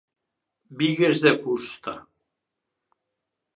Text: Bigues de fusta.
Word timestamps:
Bigues 0.79 1.21
de 1.27 1.35
fusta. 1.45 1.95